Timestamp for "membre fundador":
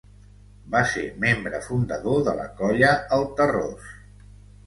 1.25-2.23